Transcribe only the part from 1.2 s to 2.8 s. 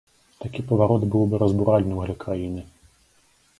бы разбуральным для краіны!